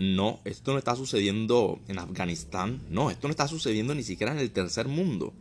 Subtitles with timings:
[0.00, 2.80] No, esto no está sucediendo en Afganistán.
[2.88, 5.34] No, esto no está sucediendo ni siquiera en el tercer mundo.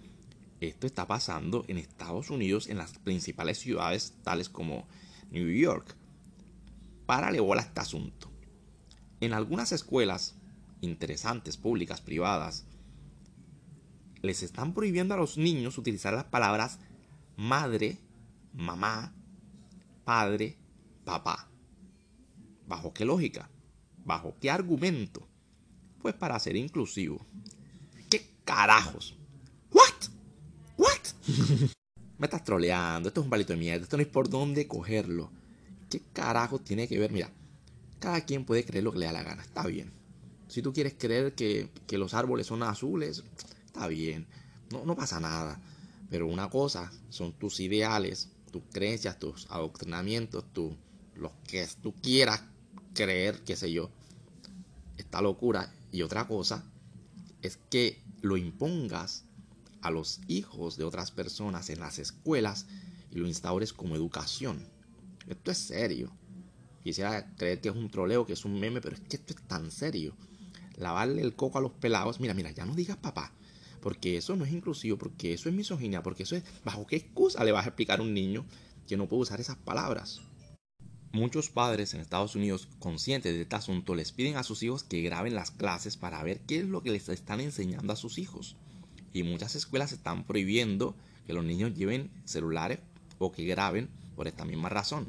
[0.59, 4.85] Esto está pasando en Estados Unidos, en las principales ciudades tales como
[5.31, 5.95] New York.
[7.05, 8.29] Párale bola a este asunto.
[9.21, 10.35] En algunas escuelas
[10.81, 12.65] interesantes, públicas, privadas,
[14.21, 16.79] les están prohibiendo a los niños utilizar las palabras
[17.37, 17.97] madre,
[18.53, 19.13] mamá,
[20.03, 20.57] padre,
[21.05, 21.47] papá.
[22.67, 23.49] ¿Bajo qué lógica?
[24.09, 25.27] ¿Bajo qué argumento?
[26.01, 27.23] Pues para ser inclusivo.
[28.09, 29.15] ¿Qué carajos?
[29.71, 30.09] ¿What?
[30.77, 31.27] ¿What?
[32.17, 35.29] Me estás troleando, esto es un palito de mierda, esto no es por dónde cogerlo.
[35.91, 37.11] ¿Qué carajos tiene que ver?
[37.11, 37.29] Mira,
[37.99, 39.91] cada quien puede creer lo que le da la gana, está bien.
[40.47, 43.23] Si tú quieres creer que, que los árboles son azules,
[43.67, 44.25] está bien,
[44.71, 45.61] no, no pasa nada.
[46.09, 50.75] Pero una cosa son tus ideales, tus creencias, tus adoctrinamientos, tu,
[51.13, 52.41] lo que tú quieras
[52.95, 53.91] creer, qué sé yo,
[55.09, 55.73] esta locura.
[55.91, 56.63] Y otra cosa
[57.41, 59.25] es que lo impongas
[59.81, 62.67] a los hijos de otras personas en las escuelas
[63.09, 64.63] y lo instaures como educación.
[65.27, 66.11] Esto es serio.
[66.83, 69.41] Quisiera creer que es un troleo, que es un meme, pero es que esto es
[69.47, 70.15] tan serio.
[70.77, 72.19] Lavarle el coco a los pelados.
[72.19, 73.33] Mira, mira, ya no digas papá
[73.81, 76.43] porque eso no es inclusivo, porque eso es misoginia, porque eso es...
[76.65, 78.45] ¿Bajo qué excusa le vas a explicar a un niño
[78.87, 80.21] que no puede usar esas palabras?
[81.11, 85.01] Muchos padres en Estados Unidos, conscientes de este asunto, les piden a sus hijos que
[85.01, 88.55] graben las clases para ver qué es lo que les están enseñando a sus hijos.
[89.11, 92.79] Y muchas escuelas están prohibiendo que los niños lleven celulares
[93.17, 95.07] o que graben por esta misma razón.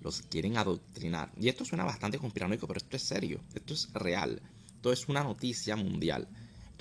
[0.00, 1.32] Los quieren adoctrinar.
[1.36, 5.24] Y esto suena bastante conspiranoico, pero esto es serio, esto es real, esto es una
[5.24, 6.28] noticia mundial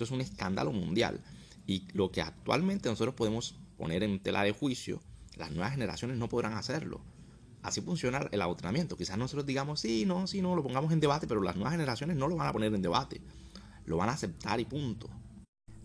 [0.03, 1.21] es un escándalo mundial.
[1.67, 5.01] Y lo que actualmente nosotros podemos poner en tela de juicio,
[5.35, 7.01] las nuevas generaciones no podrán hacerlo.
[7.63, 8.97] Así funciona el adoctrinamiento.
[8.97, 12.17] Quizás nosotros digamos, sí, no, sí, no, lo pongamos en debate, pero las nuevas generaciones
[12.17, 13.21] no lo van a poner en debate.
[13.85, 15.09] Lo van a aceptar y punto.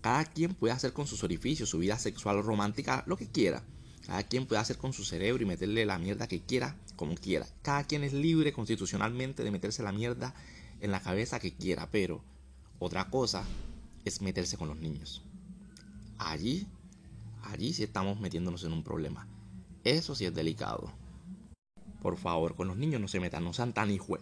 [0.00, 3.62] Cada quien puede hacer con sus orificios, su vida sexual o romántica, lo que quiera.
[4.06, 7.47] Cada quien puede hacer con su cerebro y meterle la mierda que quiera, como quiera.
[7.62, 10.34] Cada quien es libre constitucionalmente de meterse la mierda
[10.81, 12.22] en la cabeza que quiera, pero
[12.78, 13.44] otra cosa
[14.04, 15.22] es meterse con los niños.
[16.19, 16.66] Allí,
[17.43, 19.26] allí sí estamos metiéndonos en un problema.
[19.82, 20.93] Eso sí es delicado.
[22.06, 24.21] Por favor, con los niños no se metan, no sean tan hijos.